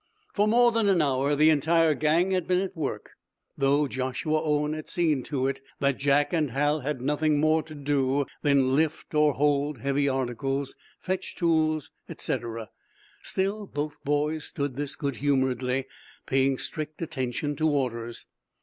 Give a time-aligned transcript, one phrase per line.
[0.33, 3.11] For more than an hour the entire gang had been at work,
[3.55, 7.75] though Joshua Owen had seen to it that Jack and Hal had nothing more to
[7.75, 12.71] do than lift or hold heavy articles, fetch tools, etc.
[13.21, 15.85] Still both boys stood this good humoredly,
[16.25, 18.25] paying strict attention to orders.